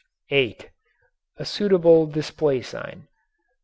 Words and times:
(8) 0.31 0.71
A 1.37 1.45
suitable 1.45 2.07
display 2.07 2.63
sign. 2.63 3.07